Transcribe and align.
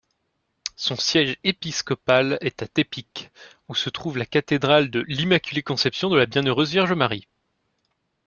Son 0.77 0.95
siège 0.95 1.37
épiscopal 1.43 2.39
est 2.41 2.63
à 2.63 2.67
Tepic, 2.67 3.29
où 3.67 3.75
se 3.75 3.91
trouve 3.91 4.17
la 4.17 4.25
cathédrale 4.25 4.89
de 4.89 5.01
l'Immaculée-Conception-de-la-Bienheureuse-Vierge-Marie. 5.07 7.27